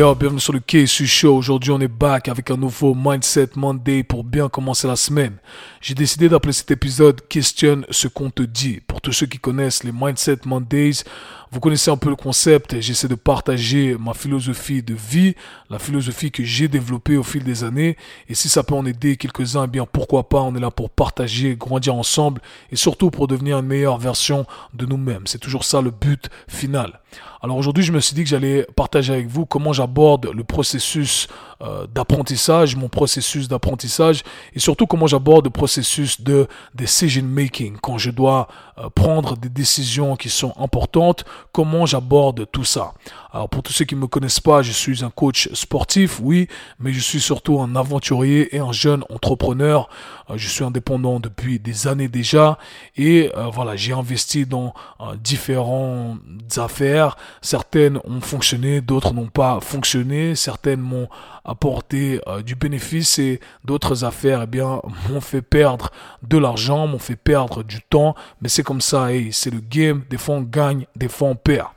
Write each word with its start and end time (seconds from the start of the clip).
yo, 0.00 0.14
bienvenue 0.14 0.40
sur 0.40 0.54
le 0.54 0.60
KSU 0.60 1.06
Show. 1.06 1.36
Aujourd'hui, 1.36 1.70
on 1.72 1.80
est 1.80 1.86
back 1.86 2.28
avec 2.28 2.50
un 2.50 2.56
nouveau 2.56 2.94
Mindset 2.94 3.50
Monday 3.56 4.02
pour 4.02 4.24
bien 4.24 4.48
commencer 4.48 4.88
la 4.88 4.96
semaine. 4.96 5.36
J'ai 5.82 5.94
décidé 5.94 6.28
d'appeler 6.28 6.54
cet 6.54 6.70
épisode 6.70 7.20
Questionne 7.28 7.84
ce 7.90 8.08
qu'on 8.08 8.30
te 8.30 8.42
dit. 8.42 8.80
Pour 8.86 9.02
tous 9.02 9.12
ceux 9.12 9.26
qui 9.26 9.38
connaissent 9.38 9.84
les 9.84 9.92
Mindset 9.92 10.38
Mondays, 10.46 11.04
vous 11.52 11.58
connaissez 11.58 11.90
un 11.90 11.96
peu 11.96 12.10
le 12.10 12.16
concept. 12.16 12.80
J'essaie 12.80 13.08
de 13.08 13.16
partager 13.16 13.96
ma 13.98 14.14
philosophie 14.14 14.82
de 14.82 14.94
vie, 14.94 15.34
la 15.68 15.78
philosophie 15.80 16.30
que 16.30 16.44
j'ai 16.44 16.68
développée 16.68 17.16
au 17.16 17.24
fil 17.24 17.42
des 17.42 17.64
années. 17.64 17.96
Et 18.28 18.34
si 18.34 18.48
ça 18.48 18.62
peut 18.62 18.74
en 18.74 18.86
aider 18.86 19.16
quelques-uns, 19.16 19.64
eh 19.64 19.68
bien 19.68 19.84
pourquoi 19.84 20.28
pas. 20.28 20.40
On 20.40 20.54
est 20.54 20.60
là 20.60 20.70
pour 20.70 20.90
partager, 20.90 21.56
grandir 21.56 21.96
ensemble 21.96 22.40
et 22.70 22.76
surtout 22.76 23.10
pour 23.10 23.26
devenir 23.26 23.58
une 23.58 23.66
meilleure 23.66 23.98
version 23.98 24.46
de 24.74 24.86
nous-mêmes. 24.86 25.26
C'est 25.26 25.38
toujours 25.38 25.64
ça 25.64 25.80
le 25.80 25.90
but 25.90 26.30
final. 26.46 27.00
Alors 27.42 27.56
aujourd'hui, 27.56 27.82
je 27.82 27.92
me 27.92 28.00
suis 28.00 28.14
dit 28.14 28.22
que 28.22 28.28
j'allais 28.28 28.66
partager 28.76 29.14
avec 29.14 29.26
vous 29.26 29.46
comment 29.46 29.72
j'aborde 29.72 30.30
le 30.32 30.44
processus 30.44 31.26
euh, 31.62 31.86
d'apprentissage, 31.86 32.76
mon 32.76 32.88
processus 32.88 33.48
d'apprentissage 33.48 34.22
et 34.54 34.58
surtout 34.58 34.86
comment 34.86 35.06
j'aborde 35.06 35.46
le 35.46 35.50
processus 35.50 36.20
de 36.20 36.46
decision 36.74 37.22
making 37.24 37.78
quand 37.80 37.96
je 37.96 38.10
dois 38.10 38.48
euh, 38.78 38.90
prendre 38.90 39.38
des 39.38 39.48
décisions 39.48 40.16
qui 40.16 40.28
sont 40.28 40.52
importantes, 40.58 41.24
comment 41.52 41.86
j'aborde 41.86 42.46
tout 42.50 42.64
ça. 42.64 42.94
Alors 43.32 43.48
pour 43.48 43.62
tous 43.62 43.72
ceux 43.72 43.84
qui 43.84 43.94
ne 43.94 44.00
me 44.00 44.06
connaissent 44.06 44.40
pas, 44.40 44.62
je 44.62 44.72
suis 44.72 45.04
un 45.04 45.10
coach 45.10 45.48
sportif, 45.52 46.20
oui, 46.20 46.48
mais 46.78 46.92
je 46.92 47.00
suis 47.00 47.20
surtout 47.20 47.60
un 47.60 47.76
aventurier 47.76 48.54
et 48.54 48.58
un 48.58 48.72
jeune 48.72 49.04
entrepreneur. 49.08 49.88
Euh, 50.28 50.34
je 50.36 50.48
suis 50.48 50.64
indépendant 50.64 51.20
depuis 51.20 51.58
des 51.58 51.86
années 51.86 52.08
déjà 52.08 52.58
et 52.96 53.30
euh, 53.36 53.46
voilà, 53.52 53.76
j'ai 53.76 53.92
investi 53.92 54.46
dans 54.46 54.74
différentes 55.22 56.18
affaires. 56.56 57.16
Certaines 57.40 57.98
ont 58.04 58.20
fonctionné, 58.20 58.80
d'autres 58.80 59.12
n'ont 59.12 59.28
pas 59.28 59.60
fonctionné. 59.60 60.34
Certaines 60.34 60.80
m'ont 60.80 61.08
apporté 61.44 62.20
du 62.44 62.54
bénéfice 62.54 63.18
et 63.18 63.40
d'autres 63.64 64.04
affaires, 64.04 64.42
eh 64.42 64.46
bien, 64.46 64.80
m'ont 65.08 65.20
fait 65.20 65.42
perdre 65.42 65.90
de 66.22 66.38
l'argent, 66.38 66.86
m'ont 66.86 66.98
fait 66.98 67.16
perdre 67.16 67.62
du 67.62 67.80
temps. 67.80 68.14
Mais 68.40 68.48
c'est 68.48 68.62
comme 68.62 68.80
ça, 68.80 69.12
et 69.12 69.30
c'est 69.32 69.50
le 69.50 69.60
game, 69.60 70.02
des 70.10 70.18
fois 70.18 70.36
on 70.36 70.42
gagne, 70.42 70.86
des 70.96 71.08
fois 71.08 71.29
perd. 71.34 71.68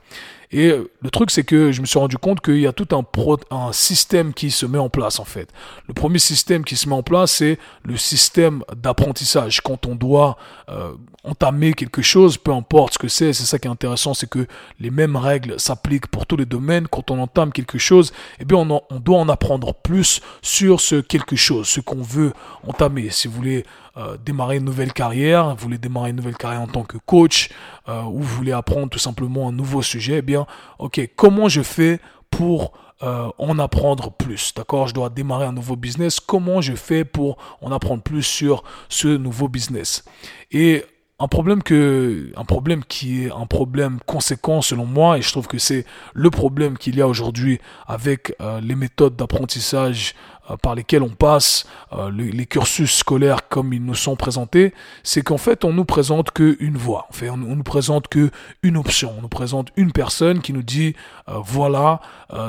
Et 0.56 0.68
le 0.68 1.10
truc, 1.10 1.32
c'est 1.32 1.42
que 1.42 1.72
je 1.72 1.80
me 1.80 1.86
suis 1.86 1.98
rendu 1.98 2.16
compte 2.16 2.40
qu'il 2.40 2.60
y 2.60 2.66
a 2.68 2.72
tout 2.72 2.86
un, 2.92 3.04
un 3.50 3.72
système 3.72 4.32
qui 4.32 4.52
se 4.52 4.66
met 4.66 4.78
en 4.78 4.88
place, 4.88 5.18
en 5.18 5.24
fait. 5.24 5.48
Le 5.88 5.94
premier 5.94 6.20
système 6.20 6.64
qui 6.64 6.76
se 6.76 6.88
met 6.88 6.94
en 6.94 7.02
place, 7.02 7.32
c'est 7.32 7.58
le 7.82 7.96
système 7.96 8.62
d'apprentissage. 8.76 9.60
Quand 9.62 9.84
on 9.86 9.96
doit 9.96 10.36
euh, 10.68 10.92
entamer 11.24 11.72
quelque 11.72 12.02
chose, 12.02 12.38
peu 12.38 12.52
importe 12.52 12.94
ce 12.94 12.98
que 13.00 13.08
c'est, 13.08 13.32
c'est 13.32 13.46
ça 13.46 13.58
qui 13.58 13.66
est 13.66 13.70
intéressant, 13.70 14.14
c'est 14.14 14.30
que 14.30 14.46
les 14.78 14.90
mêmes 14.90 15.16
règles 15.16 15.58
s'appliquent 15.58 16.06
pour 16.06 16.24
tous 16.24 16.36
les 16.36 16.46
domaines. 16.46 16.86
Quand 16.86 17.10
on 17.10 17.18
entame 17.18 17.50
quelque 17.50 17.78
chose, 17.78 18.12
eh 18.38 18.44
bien, 18.44 18.58
on, 18.58 18.80
on 18.90 19.00
doit 19.00 19.18
en 19.18 19.28
apprendre 19.28 19.74
plus 19.74 20.20
sur 20.40 20.80
ce 20.80 21.00
quelque 21.00 21.34
chose, 21.34 21.66
ce 21.66 21.80
qu'on 21.80 22.02
veut 22.02 22.32
entamer. 22.64 23.10
Si 23.10 23.26
vous 23.26 23.34
voulez 23.34 23.64
euh, 23.96 24.16
démarrer 24.16 24.56
une 24.56 24.64
nouvelle 24.64 24.92
carrière, 24.92 25.54
vous 25.54 25.62
voulez 25.62 25.78
démarrer 25.78 26.10
une 26.10 26.16
nouvelle 26.16 26.36
carrière 26.36 26.60
en 26.60 26.66
tant 26.66 26.82
que 26.82 26.98
coach, 26.98 27.50
euh, 27.88 28.02
ou 28.02 28.22
vous 28.22 28.36
voulez 28.36 28.50
apprendre 28.50 28.88
tout 28.88 28.98
simplement 28.98 29.48
un 29.48 29.52
nouveau 29.52 29.82
sujet, 29.82 30.16
eh 30.18 30.22
bien, 30.22 30.46
ok, 30.80 31.00
comment 31.14 31.48
je 31.48 31.62
fais 31.62 32.00
pour 32.28 32.72
euh, 33.04 33.28
en 33.38 33.58
apprendre 33.60 34.10
plus. 34.10 34.52
D'accord? 34.54 34.88
Je 34.88 34.94
dois 34.94 35.10
démarrer 35.10 35.46
un 35.46 35.52
nouveau 35.52 35.76
business. 35.76 36.18
Comment 36.18 36.60
je 36.60 36.74
fais 36.74 37.04
pour 37.04 37.36
en 37.60 37.70
apprendre 37.70 38.02
plus 38.02 38.24
sur 38.24 38.64
ce 38.88 39.06
nouveau 39.06 39.46
business? 39.46 40.04
Et 40.50 40.84
un 41.20 41.28
problème 41.28 41.62
qui 41.62 43.24
est 43.24 43.30
un 43.30 43.46
problème 43.46 43.98
conséquent 44.06 44.60
selon 44.60 44.84
moi 44.84 45.18
et 45.18 45.22
je 45.22 45.30
trouve 45.30 45.46
que 45.46 45.58
c'est 45.58 45.86
le 46.12 46.30
problème 46.30 46.76
qu'il 46.76 46.96
y 46.96 47.00
a 47.02 47.06
aujourd'hui 47.06 47.60
avec 47.86 48.36
les 48.62 48.74
méthodes 48.74 49.14
d'apprentissage 49.14 50.14
par 50.60 50.74
lesquels 50.74 51.02
on 51.02 51.10
passe, 51.10 51.66
euh, 51.92 52.10
les, 52.10 52.46
cursus 52.46 52.94
scolaires 52.94 53.48
comme 53.48 53.72
ils 53.72 53.82
nous 53.82 53.94
sont 53.94 54.16
présentés, 54.16 54.74
c'est 55.02 55.22
qu'en 55.22 55.38
fait 55.38 55.64
on 55.64 55.72
nous 55.72 55.84
présente 55.84 56.30
qu'une 56.30 56.76
voie, 56.76 57.06
en 57.08 57.12
fait 57.12 57.30
on, 57.30 57.36
nous 57.36 57.62
présente 57.62 58.08
que 58.08 58.30
une 58.62 58.76
option, 58.76 59.14
on 59.18 59.22
nous 59.22 59.28
présente 59.28 59.68
une 59.76 59.92
personne 59.92 60.40
qui 60.40 60.52
nous 60.52 60.62
dit 60.62 60.94
euh, 61.28 61.38
voilà 61.42 62.00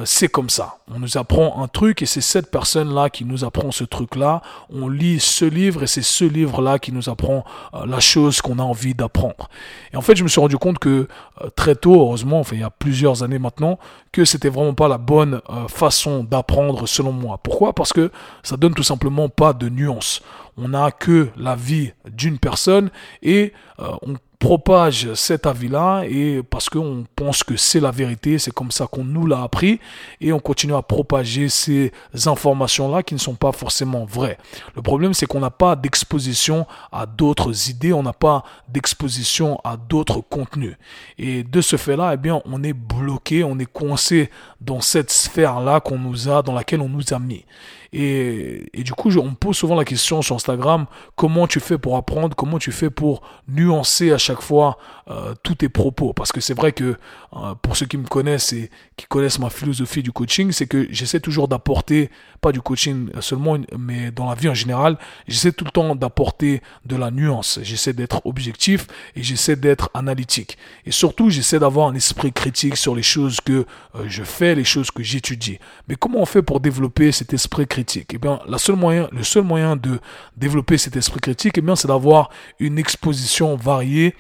c'est 0.04 0.30
comme 0.30 0.50
ça. 0.50 0.78
On 0.94 1.00
nous 1.00 1.18
apprend 1.18 1.62
un 1.62 1.68
truc 1.68 2.02
et 2.02 2.08
c'est 2.08 2.22
cette 2.22 2.50
personne 2.50 2.94
là 2.94 3.10
qui 3.12 3.24
nous 3.24 3.44
apprend 3.44 3.72
ce 3.72 3.84
truc 3.84 4.16
là. 4.16 4.42
On 4.72 4.88
lit 4.88 5.20
ce 5.20 5.46
livre 5.46 5.84
et 5.84 5.88
c'est 5.88 6.02
ce 6.02 6.26
livre 6.26 6.62
là 6.62 6.80
qui 6.80 6.92
nous 6.92 7.08
apprend 7.08 7.46
la 7.86 8.00
chose 8.00 8.42
qu'on 8.42 8.58
a 8.58 8.64
envie 8.64 8.96
d'apprendre. 8.96 9.48
Et 9.94 9.98
en 9.98 10.02
fait 10.02 10.16
je 10.16 10.24
me 10.24 10.28
suis 10.28 10.42
rendu 10.42 10.58
compte 10.58 10.80
que 10.80 11.08
très 11.56 11.76
tôt, 11.76 12.02
heureusement, 12.02 12.40
enfin 12.40 12.56
il 12.56 12.62
y 12.62 12.64
a 12.64 12.72
plusieurs 12.72 13.22
années 13.22 13.38
maintenant, 13.38 13.78
que 14.12 14.26
c'était 14.26 14.50
vraiment 14.50 14.74
pas 14.74 14.88
la 14.88 14.98
bonne 14.98 15.42
façon 15.68 16.24
d'apprendre 16.24 16.88
selon 16.88 17.12
moi. 17.12 17.40
Pourquoi? 17.44 17.74
Que 17.94 18.12
ça 18.44 18.58
donne 18.58 18.74
tout 18.74 18.84
simplement 18.84 19.30
pas 19.30 19.54
de 19.54 19.70
nuance. 19.70 20.22
On 20.58 20.70
n'a 20.70 20.92
que 20.92 21.30
la 21.38 21.56
vie 21.56 21.92
d'une 22.10 22.40
personne 22.40 22.90
et 23.22 23.54
euh, 23.80 23.92
on 24.02 24.16
propage 24.40 25.14
cet 25.14 25.46
avis-là 25.46 26.04
et 26.08 26.42
parce 26.44 26.70
qu'on 26.70 27.06
pense 27.16 27.44
que 27.44 27.56
c'est 27.56 27.80
la 27.80 27.92
vérité, 27.92 28.38
c'est 28.38 28.52
comme 28.52 28.72
ça 28.72 28.88
qu'on 28.88 29.04
nous 29.04 29.26
l'a 29.26 29.42
appris 29.42 29.80
et 30.22 30.34
on 30.34 30.40
continue 30.40 30.76
à 30.76 30.82
propager 30.82 31.50
ces 31.50 31.92
informations-là 32.26 33.04
qui 33.04 33.14
ne 33.14 33.20
sont 33.20 33.36
pas 33.36 33.52
forcément 33.52 34.06
vraies. 34.06 34.38
Le 34.76 34.82
problème, 34.82 35.14
c'est 35.14 35.26
qu'on 35.26 35.40
n'a 35.40 35.52
pas 35.52 35.76
d'exposition 35.76 36.66
à 36.92 37.06
d'autres 37.06 37.70
idées, 37.70 37.94
on 37.94 38.04
n'a 38.04 38.14
pas 38.14 38.44
d'exposition 38.68 39.60
à 39.64 39.78
d'autres 39.78 40.22
contenus. 40.22 40.76
Et 41.18 41.44
de 41.44 41.62
ce 41.62 41.76
fait-là, 41.76 42.12
eh 42.14 42.18
bien, 42.18 42.42
on 42.46 42.64
est 42.64 42.74
bloqué, 42.74 43.44
on 43.44 43.58
est 43.60 43.72
coincé 43.72 44.30
dans 44.62 44.82
cette 44.82 45.12
sphère-là 45.12 45.80
qu'on 45.80 46.00
nous 46.00 46.30
a, 46.30 46.42
dans 46.42 46.54
laquelle 46.54 46.82
on 46.82 46.90
nous 46.90 47.14
a 47.14 47.20
mis. 47.20 47.46
Et, 47.94 48.66
et 48.74 48.84
du 48.84 48.92
coup, 48.94 49.10
on 49.18 49.30
me 49.30 49.36
pose 49.36 49.56
souvent 49.56 49.76
la 49.76 49.86
question 49.86 50.22
sur 50.22 50.36
Instagram, 50.36 50.86
comment 51.16 51.48
tu 51.48 51.60
fais 51.60 51.78
pour 51.78 51.96
apprendre, 51.96 52.36
comment 52.36 52.60
tu 52.60 52.72
fais 52.72 52.90
pour 52.90 53.22
nuancer 53.48 54.12
à 54.12 54.18
chaque 54.26 54.42
fois 54.42 54.78
euh, 55.10 55.36
tous 55.44 55.56
tes 55.56 55.70
propos. 55.70 56.14
Parce 56.14 56.32
que 56.32 56.42
c'est 56.42 56.56
vrai 56.56 56.72
que 56.72 56.98
euh, 57.34 57.56
pour 57.62 57.78
ceux 57.78 57.86
qui 57.86 57.98
me 57.98 58.08
connaissent 58.08 58.54
et 58.54 58.72
qui 58.98 59.06
connaissent 59.06 59.40
ma 59.40 59.50
philosophie 59.50 60.02
du 60.02 60.12
coaching, 60.12 60.52
c'est 60.52 60.66
que 60.66 60.88
j'essaie 60.90 61.20
toujours 61.20 61.48
d'apporter, 61.48 62.10
pas 62.42 62.52
du 62.52 62.62
coaching 62.62 63.10
seulement, 63.20 63.58
mais 63.78 64.12
dans 64.12 64.28
la 64.28 64.36
vie 64.36 64.50
en 64.50 64.54
général, 64.54 64.98
j'essaie 65.28 65.52
tout 65.52 65.66
le 65.66 65.72
temps 65.72 65.96
d'apporter 65.96 66.62
de 66.86 66.96
la 66.96 67.12
nuance. 67.12 67.60
J'essaie 67.62 67.94
d'être 67.94 68.26
objectif 68.26 68.88
et 69.16 69.22
j'essaie 69.22 69.56
d'être 69.56 69.92
analytique. 69.94 70.58
Et 70.86 70.92
surtout, 70.92 71.30
j'essaie 71.30 71.60
d'avoir 71.60 71.88
un 71.88 71.96
esprit 71.96 72.34
critique 72.34 72.76
sur 72.76 72.96
les 72.96 73.04
choses 73.04 73.42
que 73.42 73.66
euh, 73.96 74.06
je 74.08 74.24
fais, 74.24 74.56
les 74.56 74.64
choses 74.64 74.90
que 74.90 75.04
j'étudie. 75.04 75.60
Mais 75.88 75.96
comment 75.96 76.20
on 76.20 76.26
fait 76.26 76.42
pour 76.42 76.60
développer 76.60 77.12
cet 77.12 77.34
esprit 77.34 77.68
critique? 77.68 78.12
Eh 78.14 78.18
bien, 78.18 78.40
la 78.48 78.58
seule 78.58 78.76
moyen, 78.76 79.08
le 79.12 79.24
seul 79.24 79.44
moyen 79.44 79.76
de 79.76 80.00
développer 80.36 80.80
cet 80.80 80.96
esprit 80.96 81.20
critique, 81.20 81.60
eh 81.60 81.62
bien, 81.62 81.76
c'est 81.76 81.88
d'avoir 81.88 82.32
une 82.60 82.80
exposition 82.80 83.56
variée 83.56 84.15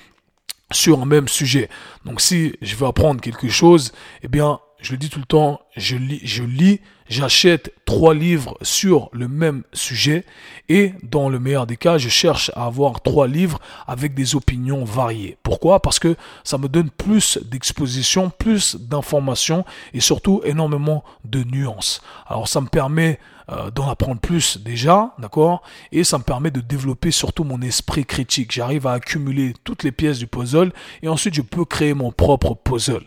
sur 0.71 1.01
un 1.01 1.05
même 1.05 1.27
sujet. 1.27 1.69
Donc, 2.05 2.21
si 2.21 2.55
je 2.61 2.75
veux 2.75 2.87
apprendre 2.87 3.21
quelque 3.21 3.49
chose, 3.49 3.91
eh 4.23 4.27
bien, 4.27 4.59
je 4.81 4.91
le 4.91 4.97
dis 4.97 5.09
tout 5.09 5.19
le 5.19 5.25
temps, 5.25 5.61
je 5.75 5.95
lis, 5.95 6.21
je 6.23 6.43
lis, 6.43 6.79
j'achète 7.07 7.73
trois 7.85 8.13
livres 8.13 8.57
sur 8.61 9.09
le 9.13 9.27
même 9.27 9.63
sujet 9.73 10.25
et 10.69 10.93
dans 11.01 11.29
le 11.29 11.39
meilleur 11.39 11.65
des 11.65 11.77
cas, 11.77 11.97
je 11.97 12.09
cherche 12.09 12.51
à 12.55 12.65
avoir 12.65 13.01
trois 13.01 13.27
livres 13.27 13.59
avec 13.87 14.13
des 14.13 14.35
opinions 14.35 14.83
variées. 14.83 15.37
Pourquoi? 15.43 15.81
Parce 15.81 15.97
que 15.97 16.15
ça 16.43 16.57
me 16.57 16.67
donne 16.67 16.89
plus 16.89 17.39
d'exposition, 17.45 18.29
plus 18.29 18.75
d'informations 18.75 19.65
et 19.93 20.01
surtout 20.01 20.41
énormément 20.43 21.03
de 21.23 21.43
nuances. 21.43 22.01
Alors 22.27 22.47
ça 22.47 22.61
me 22.61 22.67
permet 22.67 23.19
euh, 23.51 23.69
d'en 23.69 23.89
apprendre 23.89 24.19
plus 24.19 24.57
déjà, 24.57 25.13
d'accord? 25.19 25.61
Et 25.91 26.03
ça 26.03 26.17
me 26.17 26.23
permet 26.23 26.51
de 26.51 26.61
développer 26.61 27.11
surtout 27.11 27.43
mon 27.43 27.61
esprit 27.61 28.05
critique. 28.05 28.51
J'arrive 28.51 28.87
à 28.87 28.93
accumuler 28.93 29.53
toutes 29.63 29.83
les 29.83 29.91
pièces 29.91 30.17
du 30.17 30.27
puzzle 30.27 30.71
et 31.03 31.07
ensuite 31.07 31.35
je 31.35 31.41
peux 31.41 31.65
créer 31.65 31.93
mon 31.93 32.11
propre 32.11 32.55
puzzle. 32.55 33.03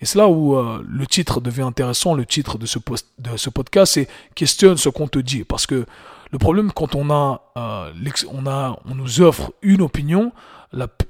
Et 0.00 0.06
c'est 0.06 0.18
là 0.18 0.28
où 0.28 0.56
euh, 0.56 0.82
le 0.88 1.06
titre 1.06 1.40
devient 1.40 1.62
intéressant. 1.62 2.14
Le 2.14 2.24
titre 2.24 2.56
de 2.56 2.66
ce, 2.66 2.78
de 3.18 3.36
ce 3.36 3.50
podcast, 3.50 3.92
c'est 3.92 4.08
questionne 4.34 4.76
ce 4.76 4.88
qu'on 4.88 5.08
te 5.08 5.18
dit. 5.18 5.44
Parce 5.44 5.66
que 5.66 5.86
le 6.32 6.38
problème 6.38 6.72
quand 6.72 6.94
on 6.94 7.10
a, 7.10 7.42
euh, 7.58 7.92
on 8.32 8.46
a, 8.46 8.78
on 8.86 8.94
nous 8.94 9.20
offre 9.20 9.52
une 9.60 9.82
opinion, 9.82 10.32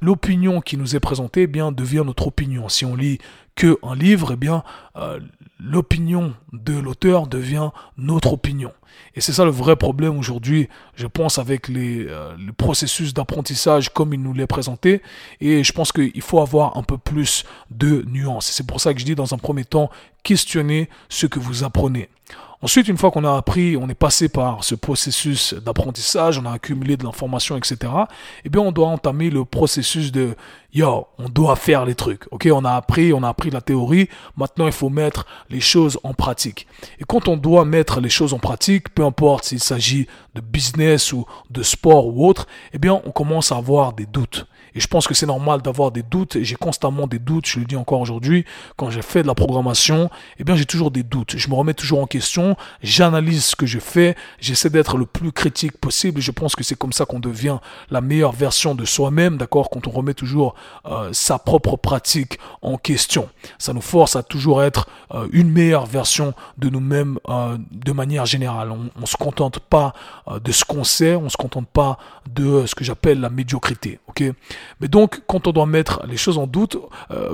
l'opinion 0.01 0.61
qui 0.61 0.77
nous 0.77 0.97
est 0.97 1.01
présentée 1.01 1.43
eh 1.43 1.47
bien 1.47 1.71
devient 1.71 2.03
notre 2.05 2.27
opinion. 2.27 2.69
Si 2.69 2.85
on 2.85 2.97
lit 2.97 3.19
que 3.55 3.79
un 3.85 3.95
livre, 3.95 4.33
eh 4.33 4.37
bien 4.37 4.65
euh, 4.97 5.21
l'opinion 5.61 6.35
de 6.53 6.77
l'auteur 6.77 7.29
devient 7.29 7.71
notre 7.97 8.33
opinion. 8.33 8.73
Et 9.15 9.21
c'est 9.21 9.33
ça 9.33 9.45
le 9.45 9.53
vrai 9.53 9.77
problème 9.77 10.19
aujourd'hui, 10.19 10.69
je 10.97 11.07
pense, 11.07 11.39
avec 11.39 11.69
les, 11.69 12.05
euh, 12.09 12.35
le 12.37 12.53
processus 12.53 13.15
d'apprentissage 13.15 13.91
comme 13.91 14.13
il 14.13 14.21
nous 14.21 14.33
l'est 14.33 14.49
présenté. 14.49 15.03
Et 15.41 15.63
je 15.63 15.73
pense 15.73 15.93
qu'il 15.93 16.21
faut 16.21 16.41
avoir 16.41 16.77
un 16.77 16.83
peu 16.83 16.99
plus 16.99 17.45
de 17.71 18.05
nuances. 18.09 18.47
C'est 18.47 18.67
pour 18.67 18.81
ça 18.81 18.93
que 18.93 18.99
je 18.99 19.05
dis 19.05 19.15
dans 19.15 19.35
un 19.35 19.39
premier 19.39 19.65
temps, 19.65 19.89
questionnez 20.25 20.89
ce 21.09 21.27
que 21.27 21.39
vous 21.39 21.63
apprenez. 21.63 22.09
Ensuite, 22.65 22.87
une 22.87 22.97
fois 22.97 23.11
qu'on 23.11 23.25
a 23.25 23.37
appris, 23.37 23.77
on 23.77 23.89
est 23.89 23.95
passé 23.95 24.29
par 24.29 24.63
ce 24.63 24.77
processus 24.77 25.53
d'apprentissage, 25.53 26.39
on 26.39 26.47
a 26.47 26.53
accumulé 26.53 26.97
de 26.97 27.03
l'information, 27.03 27.57
etc. 27.57 27.93
Eh 28.45 28.49
bien, 28.49 28.61
on 28.61 28.71
doit 28.71 28.87
entamer 28.87 29.31
le 29.31 29.45
processus 29.45 30.13
de 30.13 30.37
yo, 30.73 31.09
on 31.19 31.29
doit 31.29 31.57
faire 31.57 31.85
les 31.85 31.97
trucs. 31.97 32.23
Ok, 32.31 32.49
on 32.53 32.65
a 32.65 32.71
appris, 32.71 33.13
on 33.13 33.25
a 33.25 33.29
appris 33.29 33.51
la 33.51 33.61
théorie. 33.61 34.09
Maintenant, 34.37 34.67
il 34.67 34.73
faut 34.73 34.91
mettre 34.91 35.27
les 35.51 35.61
choses 35.61 35.99
en 36.05 36.15
pratique. 36.15 36.69
Et 37.01 37.05
quand 37.05 37.27
on 37.27 37.37
doit 37.37 37.65
mettre 37.65 38.01
les 38.01 38.09
choses 38.09 38.33
en 38.33 38.39
pratique, 38.39 38.95
peu 38.95 39.05
importe 39.05 39.47
s'il 39.47 39.61
s'agit 39.61 40.07
de 40.37 40.41
business 40.41 41.13
ou 41.13 41.27
de 41.51 41.65
sport 41.65 42.07
ou 42.07 42.29
autre, 42.29 42.47
eh 42.73 42.79
bien, 42.79 43.03
on 43.05 43.11
commence 43.11 43.51
à 43.51 43.57
avoir 43.57 43.93
des 43.93 44.07
doutes. 44.07 44.47
Et 44.75 44.81
je 44.81 44.87
pense 44.87 45.07
que 45.07 45.15
c'est 45.15 45.27
normal 45.27 45.61
d'avoir 45.63 45.91
des 45.91 46.03
doutes. 46.03 46.39
J'ai 46.43 46.57
constamment 46.57 47.07
des 47.07 47.19
doutes. 47.19 47.47
Je 47.47 47.61
le 47.61 47.67
dis 47.67 47.77
encore 47.77 48.01
aujourd'hui. 48.01 48.45
Quand 48.77 48.91
j'ai 48.91 49.03
fait 49.03 49.23
de 49.23 49.27
la 49.27 49.35
programmation, 49.35 50.11
eh 50.39 50.45
bien, 50.45 50.57
j'ai 50.57 50.65
toujours 50.65 50.91
des 50.91 51.03
doutes. 51.03 51.37
Je 51.37 51.49
me 51.49 51.55
remets 51.55 51.75
toujours 51.75 52.01
en 52.01 52.07
question. 52.07 52.52
J'analyse 52.83 53.45
ce 53.45 53.57
que 53.57 53.67
je 53.67 53.79
fais. 53.79 54.17
J'essaie 54.41 54.71
d'être 54.71 54.97
le 54.97 55.07
plus 55.07 55.33
critique 55.33 55.79
possible. 55.79 56.21
Je 56.21 56.31
pense 56.31 56.57
que 56.57 56.65
c'est 56.65 56.77
comme 56.77 56.93
ça 56.93 57.05
qu'on 57.05 57.21
devient 57.21 57.59
la 57.91 58.01
meilleure 58.01 58.33
version 58.33 58.75
de 58.75 58.85
soi-même. 58.85 59.37
D'accord? 59.37 59.71
Quand 59.71 59.87
on 59.87 59.91
remet 59.91 60.15
toujours 60.15 60.55
euh, 60.87 61.11
sa 61.13 61.39
propre 61.39 61.77
pratique 61.77 62.39
en 62.61 62.77
question. 62.77 63.29
Ça 63.59 63.73
nous 63.73 63.81
force 63.81 64.17
à 64.17 64.23
toujours 64.23 64.63
être 64.63 64.89
euh, 65.15 65.29
une 65.33 65.51
meilleure 65.51 65.87
version 65.87 66.35
de 66.59 66.69
nous-mêmes 66.69 67.19
euh, 67.29 67.57
de 67.71 67.93
manière 67.93 68.27
générale. 68.27 68.71
On, 68.71 68.91
on 69.01 69.07
se 69.07 69.17
contente 69.17 69.59
pas 69.59 69.93
de 70.43 70.53
ce 70.53 70.65
qu'on 70.65 70.85
sait. 70.85 71.17
On 71.17 71.29
se 71.29 71.37
contente 71.37 71.69
pas 71.69 71.99
de 72.33 72.67
ce 72.67 72.75
que 72.75 72.85
j'appelle 72.85 73.21
la 73.21 73.31
médiocrité. 73.31 73.99
Ok? 74.09 74.23
Mais 74.81 74.89
donc, 74.89 75.23
quand 75.27 75.47
on 75.47 75.53
doit 75.53 75.67
mettre 75.67 76.05
les 76.07 76.17
choses 76.17 76.39
en 76.39 76.47
doute, 76.47 76.77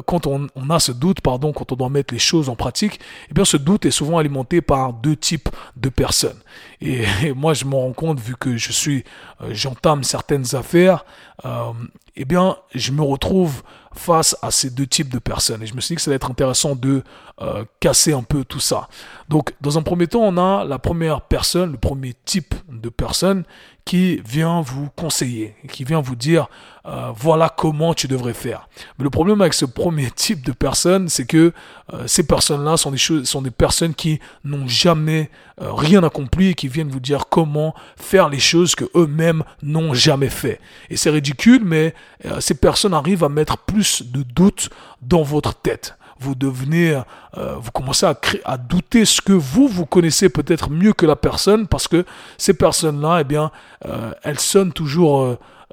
quand 0.06 0.26
on, 0.26 0.49
a 0.70 0.81
ce 0.81 0.93
doute, 0.93 1.20
pardon, 1.20 1.53
quand 1.53 1.73
on 1.73 1.76
doit 1.76 1.88
mettre 1.88 2.12
les 2.12 2.20
choses 2.20 2.49
en 2.49 2.56
pratique, 2.56 3.00
eh 3.31 3.35
bien, 3.35 3.44
ce 3.44 3.56
doute 3.56 3.87
est 3.87 3.91
souvent 3.91 4.19
alimenté 4.19 4.61
par 4.61 4.93
deux 4.93 5.07
types 5.16 5.49
de 5.76 5.88
personnes. 5.88 6.40
Et, 6.81 7.05
moi, 7.34 7.55
je 7.55 7.64
me 7.64 7.75
rends 7.75 7.93
compte, 7.93 8.20
vu 8.20 8.37
que 8.37 8.56
je 8.56 8.72
suis, 8.72 9.05
euh, 9.40 9.50
j'entame 9.52 10.05
certaines 10.05 10.55
affaires, 10.55 11.05
euh, 11.44 11.72
eh 12.16 12.25
bien, 12.25 12.56
je 12.75 12.93
me 12.93 13.02
retrouve 13.02 13.62
face 13.93 14.37
à 14.43 14.50
ces 14.50 14.70
deux 14.70 14.87
types 14.87 15.08
de 15.08 15.19
personnes. 15.19 15.62
Et 15.62 15.66
je 15.66 15.75
me 15.75 15.81
suis 15.81 15.93
dit 15.93 15.96
que 15.96 16.02
ça 16.02 16.10
allait 16.10 16.16
être 16.16 16.31
intéressant 16.31 16.76
de 16.76 17.02
euh, 17.40 17.64
casser 17.81 18.12
un 18.12 18.22
peu 18.22 18.44
tout 18.44 18.60
ça. 18.60 18.88
Donc, 19.28 19.55
dans 19.60 19.78
un 19.78 19.82
premier 19.82 20.06
temps, 20.06 20.22
on 20.22 20.37
a 20.37 20.64
la 20.64 20.78
première 20.78 21.22
personne, 21.22 21.72
le 21.72 21.78
premier 21.78 22.14
type 22.25 22.55
de 22.69 22.88
personne 22.88 23.44
qui 23.88 24.20
vient 24.23 24.61
vous 24.61 24.90
conseiller, 24.96 25.55
qui 25.73 25.82
vient 25.82 26.02
vous 26.02 26.14
dire 26.14 26.49
euh, 26.85 27.11
voilà 27.17 27.49
comment 27.49 27.94
tu 27.94 28.06
devrais 28.06 28.35
faire. 28.35 28.69
Mais 28.99 29.05
le 29.05 29.08
problème 29.08 29.40
avec 29.40 29.55
ce 29.55 29.64
premier 29.64 30.11
type 30.14 30.44
de 30.44 30.52
personne, 30.52 31.08
c'est 31.08 31.25
que 31.25 31.55
euh, 31.94 32.06
ces 32.06 32.26
personnes-là 32.26 32.76
sont 32.76 32.90
des 32.90 32.99
choses, 32.99 33.26
sont 33.26 33.40
des 33.40 33.50
personnes 33.50 33.94
qui 33.94 34.20
n'ont 34.44 34.69
jamais 34.69 35.31
rien 35.58 36.05
accompli 36.05 36.49
et 36.49 36.55
qui 36.55 36.69
viennent 36.69 36.90
vous 36.90 37.00
dire 37.00 37.31
comment 37.31 37.75
faire 37.96 38.29
les 38.29 38.38
choses 38.38 38.75
que 38.75 38.85
eux-mêmes 38.94 39.43
n'ont 39.62 39.94
jamais 39.94 40.29
fait. 40.29 40.61
Et 40.91 40.96
c'est 40.96 41.11
ridicule, 41.11 41.62
mais 41.64 41.94
ces 42.38 42.55
personnes 42.55 42.94
arrivent 42.94 43.25
à 43.25 43.29
mettre 43.29 43.58
plus 43.58 44.05
de 44.05 44.23
doutes 44.23 44.70
dans 45.02 45.23
votre 45.23 45.55
tête 45.55 45.97
vous 46.20 46.35
devenez, 46.35 47.00
euh, 47.37 47.56
vous 47.56 47.70
commencez 47.70 48.06
à, 48.44 48.56
douter 48.56 49.05
ce 49.05 49.20
que 49.20 49.32
vous, 49.32 49.69
vous 49.69 49.87
connaissez 49.87 50.29
peut-être 50.29 50.70
mieux 50.70 50.93
que 50.93 51.06
la 51.06 51.17
personne, 51.17 51.67
parce 51.67 51.88
que 51.88 52.05
ces 52.37 52.55
personnes-là, 52.55 53.19
eh 53.20 53.25
bien, 53.25 53.50
euh, 53.87 54.12
elles 54.23 54.41
sonnent 54.41 54.73
toujours, 54.73 55.23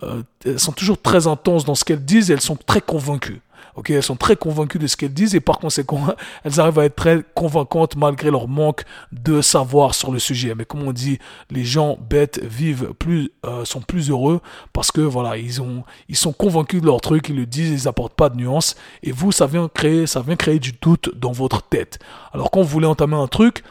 euh, 0.03 0.23
elles 0.45 0.59
sont 0.59 0.71
toujours 0.71 1.01
très 1.01 1.27
intenses 1.27 1.65
dans 1.65 1.75
ce 1.75 1.83
qu'elles 1.83 2.05
disent, 2.05 2.29
et 2.29 2.33
elles 2.33 2.41
sont 2.41 2.57
très 2.57 2.81
convaincues. 2.81 3.41
Ok, 3.75 3.89
elles 3.89 4.03
sont 4.03 4.15
très 4.15 4.35
convaincues 4.35 4.79
de 4.79 4.87
ce 4.87 4.95
qu'elles 4.95 5.13
disent 5.13 5.35
et 5.35 5.39
par 5.39 5.59
conséquent, 5.59 6.01
elles 6.43 6.59
arrivent 6.59 6.79
à 6.79 6.85
être 6.85 6.95
très 6.95 7.23
convaincantes 7.33 7.95
malgré 7.95 8.31
leur 8.31 8.47
manque 8.47 8.83
de 9.11 9.41
savoir 9.41 9.95
sur 9.95 10.11
le 10.11 10.19
sujet. 10.19 10.53
Mais 10.55 10.65
comme 10.65 10.83
on 10.83 10.93
dit, 10.93 11.19
les 11.49 11.63
gens 11.63 11.97
bêtes 12.09 12.41
vivent 12.43 12.93
plus, 12.97 13.31
euh, 13.45 13.65
sont 13.65 13.81
plus 13.81 14.09
heureux 14.09 14.41
parce 14.73 14.91
que 14.91 15.01
voilà, 15.01 15.37
ils 15.37 15.61
ont, 15.61 15.83
ils 16.09 16.15
sont 16.15 16.33
convaincus 16.33 16.81
de 16.81 16.85
leur 16.85 17.01
truc, 17.01 17.29
ils 17.29 17.35
le 17.35 17.45
disent, 17.45 17.83
ils 17.83 17.87
apportent 17.87 18.15
pas 18.15 18.29
de 18.29 18.37
nuances. 18.37 18.75
Et 19.03 19.11
vous, 19.11 19.31
ça 19.31 19.47
vient 19.47 19.67
créer, 19.67 20.07
ça 20.07 20.21
vient 20.21 20.35
créer 20.35 20.59
du 20.59 20.73
doute 20.81 21.11
dans 21.15 21.31
votre 21.31 21.61
tête. 21.61 21.99
Alors 22.33 22.51
quand 22.51 22.61
vous 22.61 22.67
voulez 22.67 22.87
entamer 22.87 23.15
un 23.15 23.27
truc, 23.27 23.63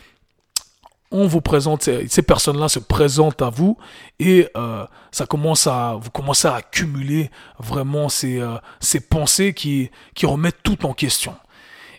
on 1.11 1.27
vous 1.27 1.41
présente, 1.41 1.83
ces, 1.83 2.23
personnes-là 2.23 2.69
se 2.69 2.81
présentent 2.81 3.43
à 3.43 3.51
vous 3.51 3.79
et 4.19 4.49
euh, 4.57 4.85
ça 5.13 5.27
commence 5.27 5.67
à, 5.67 5.97
vous 6.01 6.11
commencez 6.11 6.49
à 6.49 6.57
accumuler 6.57 7.31
vraiment 7.59 8.09
ces, 8.09 8.41
euh, 8.41 8.57
ces 8.81 9.01
pensées 9.01 9.55
qui, 9.55 9.91
qui 10.15 10.27
remettent 10.27 10.63
tout 10.63 10.85
en 10.87 10.93
question. 10.93 11.37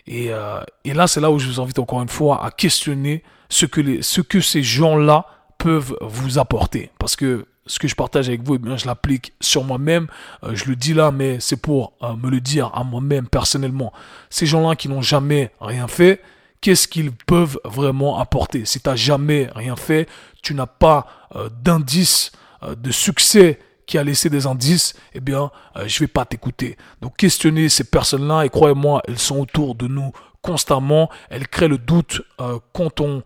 Et, 0.06 0.26
euh, 0.30 0.60
et 0.84 0.92
là, 0.92 1.06
c'est 1.06 1.20
là 1.20 1.30
où 1.30 1.38
je 1.38 1.48
vous 1.48 1.60
invite 1.60 1.78
encore 1.78 2.02
une 2.02 2.08
fois 2.08 2.44
à 2.44 2.50
questionner 2.50 3.22
ce 3.48 3.64
que, 3.64 3.80
les, 3.80 4.02
ce 4.02 4.20
que 4.20 4.40
ces 4.40 4.62
gens-là 4.62 5.26
peuvent 5.56 5.96
vous 6.02 6.38
apporter. 6.38 6.90
Parce 6.98 7.16
que 7.16 7.46
ce 7.66 7.78
que 7.78 7.88
je 7.88 7.94
partage 7.96 8.28
avec 8.28 8.42
vous, 8.42 8.56
eh 8.56 8.58
bien, 8.58 8.76
je 8.76 8.86
l'applique 8.86 9.32
sur 9.40 9.64
moi-même. 9.64 10.06
je 10.52 10.66
le 10.66 10.76
dis 10.76 10.94
là, 10.94 11.10
mais 11.10 11.40
c'est 11.40 11.56
pour 11.56 11.94
me 12.22 12.30
le 12.30 12.40
dire 12.40 12.70
à 12.74 12.84
moi-même 12.84 13.26
personnellement. 13.26 13.92
Ces 14.30 14.46
gens-là 14.46 14.76
qui 14.76 14.88
n'ont 14.88 15.02
jamais 15.02 15.50
rien 15.60 15.88
fait, 15.88 16.22
qu'est-ce 16.60 16.88
qu'ils 16.88 17.12
peuvent 17.12 17.58
vraiment 17.64 18.18
apporter. 18.18 18.64
Si 18.64 18.80
tu 18.80 18.88
n'as 18.88 18.96
jamais 18.96 19.48
rien 19.54 19.76
fait, 19.76 20.08
tu 20.42 20.54
n'as 20.54 20.66
pas 20.66 21.06
euh, 21.34 21.48
d'indice 21.48 22.32
euh, 22.62 22.74
de 22.74 22.90
succès 22.90 23.60
qui 23.86 23.98
a 23.98 24.04
laissé 24.04 24.28
des 24.28 24.46
indices, 24.46 24.94
eh 25.14 25.20
bien, 25.20 25.50
euh, 25.76 25.84
je 25.86 26.00
vais 26.00 26.08
pas 26.08 26.24
t'écouter. 26.24 26.76
Donc, 27.00 27.16
questionnez 27.16 27.68
ces 27.68 27.84
personnes-là 27.84 28.44
et 28.44 28.48
croyez-moi, 28.48 29.02
elles 29.06 29.18
sont 29.18 29.38
autour 29.38 29.74
de 29.76 29.86
nous 29.86 30.12
constamment, 30.46 31.10
elle 31.28 31.48
crée 31.48 31.66
le 31.66 31.76
doute 31.76 32.22
euh, 32.40 32.58
quand 32.72 33.00
on, 33.00 33.22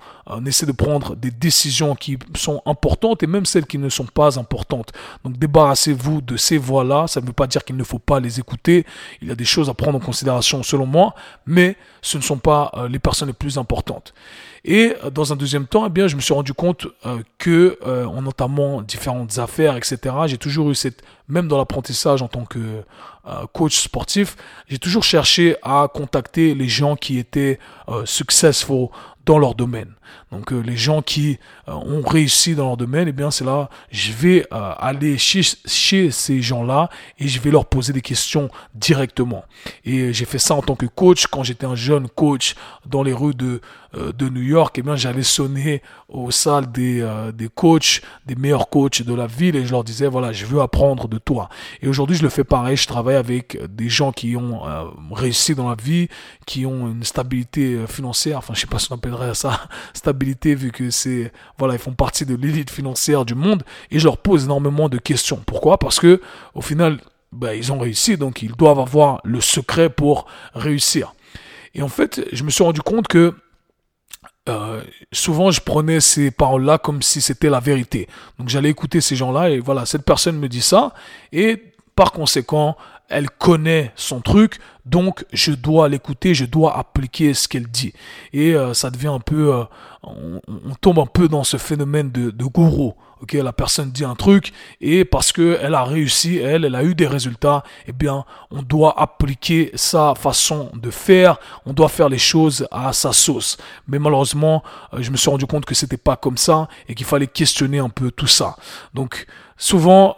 essaie 0.47 0.65
de 0.65 0.73
prendre 0.73 1.17
des 1.17 1.31
décisions 1.31 1.95
qui 1.95 2.17
sont 2.35 2.63
importantes 2.65 3.23
et 3.23 3.27
même 3.27 3.45
celles 3.45 3.67
qui 3.67 3.79
ne 3.79 3.89
sont 3.89 4.07
pas 4.07 4.39
importantes. 4.39 4.93
Donc 5.25 5.37
débarrassez-vous 5.39 6.23
de 6.23 6.37
ces 6.37 6.57
voix-là, 6.57 7.07
ça 7.09 7.21
ne 7.21 7.27
veut 7.27 7.33
pas 7.33 7.47
dire 7.47 7.65
qu'il 7.65 7.77
ne 7.77 7.85
faut 7.85 7.99
pas 7.99 8.21
les 8.21 8.41
écouter, 8.41 8.87
il 9.21 9.29
y 9.29 9.31
a 9.31 9.35
des 9.35 9.45
choses 9.45 9.69
à 9.69 9.75
prendre 9.75 9.99
en 9.99 10.01
considération 10.01 10.63
selon 10.63 10.87
moi, 10.87 11.15
mais 11.47 11.77
ce 12.01 12.17
ne 12.17 12.23
sont 12.23 12.39
pas 12.39 12.71
euh, 12.75 12.89
les 12.89 12.99
personnes 12.99 13.29
les 13.29 13.35
plus 13.35 13.59
importantes. 13.59 14.15
Et 14.65 14.95
euh, 15.05 15.11
dans 15.11 15.33
un 15.33 15.37
deuxième 15.37 15.67
temps, 15.67 15.87
eh 15.87 15.91
bien, 15.91 16.09
je 16.09 16.17
me 16.17 16.21
suis 16.21 16.35
rendu 16.35 16.53
compte 16.53 16.87
que 17.39 17.79
en 17.85 18.27
entamant 18.27 18.83
différentes 18.83 19.39
affaires, 19.39 19.77
etc., 19.77 19.99
j'ai 20.27 20.39
toujours 20.39 20.71
eu 20.71 20.75
cette, 20.75 21.03
même 21.29 21.49
dans 21.49 21.59
l'apprentissage 21.59 22.23
en 22.23 22.29
tant 22.29 22.45
que 22.45 22.83
coach 23.53 23.79
sportif, 23.79 24.37
j'ai 24.69 24.79
toujours 24.79 25.05
cherché 25.05 25.57
à 25.63 25.89
contacter 25.93 26.55
les 26.55 26.69
gens 26.69 26.97
qui 26.97 27.19
étaient 27.19 27.59
successful 28.05 28.89
dans 29.25 29.39
leur 29.39 29.55
domaine. 29.55 29.95
Donc 30.33 30.53
euh, 30.53 30.61
les 30.61 30.77
gens 30.77 31.03
qui 31.03 31.39
euh, 31.69 31.73
ont 31.73 32.03
réussi 32.03 32.55
dans 32.55 32.67
leur 32.67 32.77
domaine, 32.77 33.09
eh 33.09 33.13
bien 33.13 33.31
c'est 33.31 33.45
là, 33.45 33.69
je 33.91 34.13
vais 34.13 34.47
euh, 34.53 34.73
aller 34.79 35.19
chez, 35.19 35.43
chez 35.67 36.11
ces 36.11 36.41
gens-là 36.41 36.89
et 37.19 37.27
je 37.27 37.41
vais 37.41 37.51
leur 37.51 37.67
poser 37.67 37.93
des 37.93 38.01
questions 38.01 38.49
directement. 38.75 39.45
Et 39.85 40.13
j'ai 40.13 40.25
fait 40.25 40.39
ça 40.39 40.55
en 40.55 40.63
tant 40.63 40.77
que 40.77 40.87
coach 40.87 41.27
quand 41.27 41.43
j'étais 41.43 41.67
un 41.67 41.75
jeune 41.75 42.09
coach 42.09 42.55
dans 42.87 43.03
les 43.03 43.13
rues 43.13 43.35
de, 43.35 43.61
de 43.95 44.29
New 44.29 44.43
York. 44.43 44.77
Eh 44.79 44.83
bien 44.83 44.95
j'allais 44.95 45.25
sonner 45.25 45.83
aux 46.09 46.31
salles 46.31 46.71
des, 46.71 47.07
des 47.35 47.49
coachs, 47.49 48.01
des 48.27 48.37
meilleurs 48.37 48.69
coachs 48.69 49.03
de 49.03 49.15
la 49.15 49.27
ville 49.27 49.57
et 49.57 49.67
je 49.67 49.73
leur 49.73 49.85
disais 49.85 50.07
voilà 50.07 50.33
je 50.33 50.47
veux 50.47 50.61
apprendre 50.61 51.09
de 51.09 51.19
toi. 51.19 51.49
Et 51.83 51.89
aujourd'hui 51.89 52.17
je 52.17 52.23
le 52.23 52.29
fais 52.29 52.45
pareil. 52.45 52.77
Je 52.77 52.87
travaille 52.87 53.17
avec 53.17 53.59
des 53.75 53.89
gens 53.89 54.13
qui 54.13 54.37
ont 54.37 54.63
réussi 55.13 55.55
dans 55.55 55.69
la 55.69 55.77
vie, 55.77 56.09
qui 56.47 56.67
ont 56.67 56.89
une 56.89 57.05
stabilité 57.05 57.85
financière. 57.89 58.39
Enfin 58.39 58.55
je 58.55 58.61
sais 58.61 58.67
pas 58.67 58.79
si 58.79 58.93
on 58.93 58.95
appellerait 58.95 59.35
ça 59.35 59.69
stabilité 59.93 60.20
vu 60.25 60.71
que 60.73 60.91
c'est 60.91 61.33
voilà 61.59 61.75
ils 61.75 61.81
font 61.81 61.93
partie 61.93 62.27
de 62.27 62.35
l'élite 62.35 62.71
financière 62.71 63.25
du 63.25 63.35
monde 63.35 63.63
et 63.91 63.99
je 63.99 64.05
leur 64.05 64.19
pose 64.19 64.45
énormément 64.45 64.89
de 64.89 64.99
questions. 64.99 65.43
Pourquoi? 65.47 65.79
Parce 65.79 66.01
que 66.01 66.21
au 66.55 66.63
final 66.63 67.01
ben, 67.33 67.53
ils 67.53 67.73
ont 67.73 67.79
réussi 67.79 68.17
donc 68.17 68.43
ils 68.43 68.53
doivent 68.53 68.81
avoir 68.81 69.21
le 69.25 69.41
secret 69.41 69.91
pour 69.91 70.27
réussir. 70.55 71.15
Et 71.75 71.83
en 71.83 71.89
fait 71.89 72.23
je 72.33 72.45
me 72.45 72.51
suis 72.51 72.65
rendu 72.65 72.81
compte 72.81 73.09
que 73.09 73.35
euh, 74.49 74.83
souvent 75.13 75.51
je 75.51 75.61
prenais 75.61 76.01
ces 76.01 76.31
paroles-là 76.31 76.79
comme 76.79 77.03
si 77.03 77.21
c'était 77.21 77.51
la 77.51 77.61
vérité. 77.61 78.09
Donc 78.39 78.49
j'allais 78.49 78.71
écouter 78.71 79.01
ces 79.01 79.17
gens-là 79.17 79.51
et 79.51 79.59
voilà, 79.59 79.87
cette 79.87 80.05
personne 80.05 80.39
me 80.39 80.49
dit 80.49 80.63
ça 80.63 80.95
et 81.33 81.73
par 81.97 82.13
conséquent, 82.13 82.79
elle 83.11 83.29
connaît 83.29 83.93
son 83.97 84.21
truc, 84.21 84.59
donc 84.87 85.25
je 85.33 85.53
dois 85.53 85.89
l'écouter, 85.89 86.33
je 86.35 86.45
dois 86.45 86.79
appliquer 86.79 87.35
ce 87.35 87.49
qu'elle 87.49 87.67
dit. 87.67 87.93
Et 88.33 88.55
euh, 88.55 88.73
ça 88.73 88.91
devient 88.91 89.09
un 89.09 89.21
peu, 89.21 89.53
euh, 89.55 89.65
on, 90.03 90.41
tombe 90.81 91.01
un 91.01 91.07
peu 91.07 91.29
dans 91.29 91.45
ce 91.45 91.57
phénomène 91.57 92.11
de, 92.11 92.31
de 92.31 92.45
gourou. 92.45 92.95
Ok, 93.21 93.35
la 93.35 93.53
personne 93.53 93.91
dit 93.91 94.05
un 94.05 94.15
truc 94.15 94.51
et 94.81 95.05
parce 95.05 95.31
que 95.31 95.59
elle 95.61 95.75
a 95.75 95.85
réussi, 95.85 96.39
elle, 96.39 96.65
elle 96.65 96.75
a 96.75 96.83
eu 96.83 96.95
des 96.95 97.07
résultats, 97.07 97.65
eh 97.87 97.93
bien, 97.93 98.25
on 98.51 98.63
doit 98.63 98.99
appliquer 98.99 99.71
sa 99.75 100.15
façon 100.15 100.71
de 100.73 100.91
faire, 100.91 101.37
on 101.67 101.75
doit 101.75 101.91
faire 101.91 102.09
les 102.09 102.17
choses 102.17 102.67
à 102.71 102.95
sa 102.95 103.13
sauce. 103.13 103.59
Mais 103.89 103.99
malheureusement, 103.99 104.63
euh, 104.95 105.03
je 105.03 105.11
me 105.11 105.19
suis 105.19 105.29
rendu 105.29 105.45
compte 105.45 105.67
que 105.67 105.75
c'était 105.75 105.99
pas 105.99 106.17
comme 106.17 106.39
ça 106.39 106.69
et 106.89 106.95
qu'il 106.95 107.05
fallait 107.05 107.27
questionner 107.27 107.79
un 107.79 107.91
peu 107.91 108.11
tout 108.11 108.27
ça. 108.27 108.57
Donc, 108.95 109.27
souvent, 109.59 110.17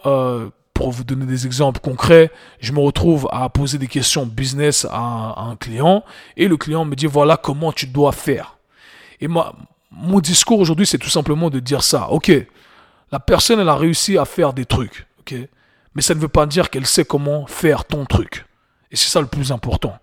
pour 0.82 0.90
vous 0.90 1.04
donner 1.04 1.26
des 1.26 1.46
exemples 1.46 1.78
concrets, 1.78 2.32
je 2.58 2.72
me 2.72 2.80
retrouve 2.80 3.28
à 3.30 3.48
poser 3.48 3.78
des 3.78 3.86
questions 3.86 4.26
business 4.26 4.84
à 4.90 5.36
un, 5.38 5.54
client 5.54 6.02
et 6.36 6.48
le 6.48 6.56
client 6.56 6.84
me 6.84 6.96
dit 6.96 7.06
voilà 7.06 7.36
comment 7.36 7.70
tu 7.70 7.86
dois 7.86 8.10
faire. 8.10 8.58
Et 9.20 9.28
moi, 9.28 9.54
mon 9.92 10.18
discours 10.18 10.58
aujourd'hui, 10.58 10.84
c'est 10.84 10.98
tout 10.98 11.08
simplement 11.08 11.50
de 11.50 11.60
dire 11.60 11.84
ça. 11.84 12.10
Ok, 12.10 12.32
la 13.12 13.20
personne, 13.20 13.60
elle 13.60 13.68
a 13.68 13.76
réussi 13.76 14.18
à 14.18 14.24
faire 14.24 14.52
des 14.52 14.64
trucs. 14.64 15.06
Ok, 15.20 15.36
mais 15.94 16.02
ça 16.02 16.16
ne 16.16 16.18
veut 16.18 16.26
pas 16.26 16.46
dire 16.46 16.68
qu'elle 16.68 16.86
sait 16.86 17.04
comment 17.04 17.46
faire 17.46 17.84
ton 17.84 18.04
truc. 18.04 18.44
Et 18.90 18.96
c'est 18.96 19.08
ça 19.08 19.20
le 19.20 19.28
plus 19.28 19.52
important. 19.52 19.96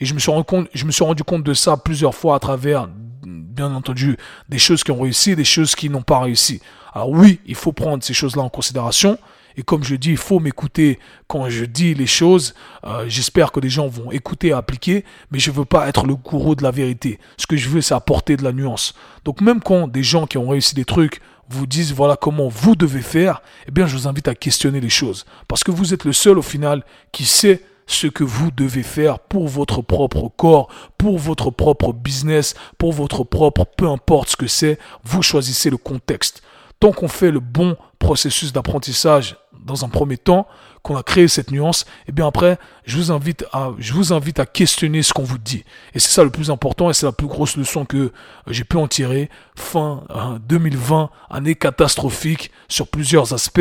Et 0.00 0.04
je 0.04 0.14
me, 0.14 0.18
suis 0.18 0.32
rendu 0.32 0.44
compte, 0.44 0.66
je 0.74 0.84
me 0.84 0.90
suis 0.90 1.04
rendu 1.04 1.22
compte 1.22 1.44
de 1.44 1.54
ça 1.54 1.76
plusieurs 1.76 2.16
fois 2.16 2.34
à 2.34 2.40
travers, 2.40 2.88
bien 3.22 3.72
entendu, 3.72 4.16
des 4.48 4.58
choses 4.58 4.82
qui 4.82 4.90
ont 4.90 5.00
réussi, 5.00 5.36
des 5.36 5.44
choses 5.44 5.76
qui 5.76 5.88
n'ont 5.90 6.02
pas 6.02 6.18
réussi. 6.18 6.60
Alors 6.92 7.10
oui, 7.10 7.38
il 7.46 7.54
faut 7.54 7.70
prendre 7.70 8.02
ces 8.02 8.14
choses-là 8.14 8.42
en 8.42 8.48
considération. 8.48 9.16
Et 9.56 9.62
comme 9.62 9.84
je 9.84 9.94
dis, 9.94 10.10
il 10.10 10.16
faut 10.16 10.40
m'écouter 10.40 10.98
quand 11.28 11.48
je 11.48 11.64
dis 11.64 11.94
les 11.94 12.06
choses. 12.06 12.54
Euh, 12.84 13.04
j'espère 13.08 13.52
que 13.52 13.60
les 13.60 13.68
gens 13.68 13.88
vont 13.88 14.10
écouter 14.10 14.48
et 14.48 14.52
appliquer, 14.52 15.04
mais 15.30 15.38
je 15.38 15.50
ne 15.50 15.56
veux 15.56 15.64
pas 15.64 15.88
être 15.88 16.06
le 16.06 16.16
gourou 16.16 16.54
de 16.54 16.62
la 16.62 16.70
vérité. 16.70 17.18
Ce 17.36 17.46
que 17.46 17.56
je 17.56 17.68
veux, 17.68 17.80
c'est 17.80 17.94
apporter 17.94 18.36
de 18.36 18.44
la 18.44 18.52
nuance. 18.52 18.94
Donc 19.24 19.40
même 19.40 19.60
quand 19.60 19.88
des 19.88 20.02
gens 20.02 20.26
qui 20.26 20.38
ont 20.38 20.48
réussi 20.48 20.74
des 20.74 20.84
trucs 20.84 21.20
vous 21.48 21.66
disent 21.66 21.92
voilà 21.92 22.16
comment 22.16 22.48
vous 22.48 22.74
devez 22.74 23.02
faire, 23.02 23.42
eh 23.68 23.70
bien 23.70 23.86
je 23.86 23.96
vous 23.96 24.08
invite 24.08 24.28
à 24.28 24.34
questionner 24.34 24.80
les 24.80 24.88
choses. 24.88 25.24
Parce 25.48 25.62
que 25.64 25.70
vous 25.70 25.94
êtes 25.94 26.04
le 26.04 26.12
seul 26.12 26.38
au 26.38 26.42
final 26.42 26.84
qui 27.12 27.24
sait 27.24 27.62
ce 27.86 28.06
que 28.06 28.24
vous 28.24 28.50
devez 28.50 28.82
faire 28.82 29.18
pour 29.18 29.48
votre 29.48 29.82
propre 29.82 30.30
corps, 30.36 30.68
pour 30.96 31.18
votre 31.18 31.50
propre 31.50 31.92
business, 31.92 32.54
pour 32.78 32.92
votre 32.92 33.24
propre, 33.24 33.64
peu 33.64 33.88
importe 33.88 34.30
ce 34.30 34.36
que 34.36 34.46
c'est, 34.46 34.78
vous 35.04 35.22
choisissez 35.22 35.70
le 35.70 35.76
contexte. 35.76 36.42
Tant 36.80 36.92
qu'on 36.92 37.08
fait 37.08 37.30
le 37.30 37.40
bon 37.40 37.76
processus 37.98 38.52
d'apprentissage 38.52 39.36
dans 39.64 39.84
un 39.84 39.88
premier 39.88 40.18
temps, 40.18 40.46
qu'on 40.82 40.96
a 40.96 41.02
créé 41.02 41.28
cette 41.28 41.50
nuance, 41.50 41.82
et 41.82 42.10
eh 42.10 42.12
bien 42.12 42.26
après, 42.26 42.58
je 42.84 42.98
vous 42.98 43.10
invite 43.10 43.46
à, 43.52 43.70
je 43.78 43.94
vous 43.94 44.12
invite 44.12 44.38
à 44.38 44.46
questionner 44.46 45.02
ce 45.02 45.12
qu'on 45.14 45.22
vous 45.22 45.38
dit. 45.38 45.64
Et 45.94 45.98
c'est 45.98 46.10
ça 46.10 46.22
le 46.22 46.30
plus 46.30 46.50
important 46.50 46.90
et 46.90 46.94
c'est 46.94 47.06
la 47.06 47.12
plus 47.12 47.26
grosse 47.26 47.56
leçon 47.56 47.86
que 47.86 48.12
j'ai 48.48 48.64
pu 48.64 48.76
en 48.76 48.86
tirer. 48.86 49.30
Fin 49.56 50.04
2020, 50.46 51.00
hein, 51.00 51.10
année 51.30 51.54
catastrophique 51.54 52.50
sur 52.68 52.88
plusieurs 52.88 53.32
aspects, 53.32 53.60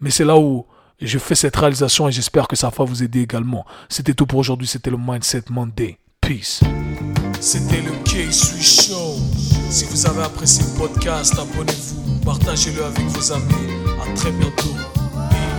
mais 0.00 0.10
c'est 0.10 0.24
là 0.24 0.38
où 0.38 0.66
je 1.00 1.18
fais 1.18 1.34
cette 1.34 1.56
réalisation 1.56 2.08
et 2.08 2.12
j'espère 2.12 2.46
que 2.46 2.56
ça 2.56 2.68
va 2.68 2.84
vous 2.84 3.02
aider 3.02 3.20
également. 3.20 3.66
C'était 3.88 4.14
tout 4.14 4.26
pour 4.26 4.38
aujourd'hui, 4.38 4.68
c'était 4.68 4.90
le 4.90 4.98
Mindset 4.98 5.44
Monday. 5.50 5.98
Peace. 6.20 6.60
C'était 7.40 7.80
le 7.80 7.92
K-Sui 8.04 8.62
Show. 8.62 9.16
Si 9.70 9.84
vous 9.86 10.06
avez 10.06 10.22
apprécié 10.22 10.62
le 10.62 10.78
podcast, 10.78 11.34
abonnez-vous, 11.38 12.20
partagez-le 12.24 12.84
avec 12.84 13.06
vos 13.06 13.32
amis. 13.32 13.72
À 14.00 14.14
très 14.14 14.30
bientôt. 14.30 14.74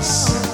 us. 0.01 0.50